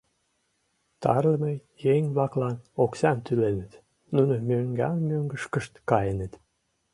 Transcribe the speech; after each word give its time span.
Тарлыме 1.01 1.53
еҥ-влаклан 1.93 2.57
оксам 2.83 3.17
тӱленыт, 3.25 3.73
нуно 4.15 4.35
мӧҥган-мӧҥгышкышт 4.47 5.73
каеныт. 5.89 6.33